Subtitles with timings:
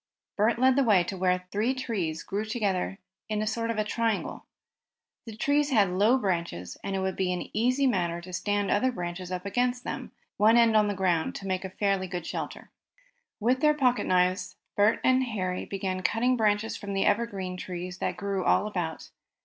[0.35, 2.97] Bert led the way to where three trees grew close together
[3.29, 4.47] in a sort of triangle.
[5.27, 8.91] The trees had low branches and it would be an easy matter to stand other
[8.91, 12.25] branches up against them, one end on the ground, and so make a fairly good
[12.25, 12.71] shelter.
[13.39, 18.17] With their pocket knives Bert and Harry began cutting branches from the evergreen trees that
[18.17, 19.11] grew all about.